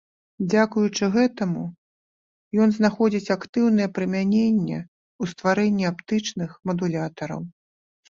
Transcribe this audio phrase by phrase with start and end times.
[0.51, 1.65] Дзякуючы гэтаму
[2.65, 7.51] ён знаходзіць актыўнае прымяненне ў стварэнні аптычных мадулятараў.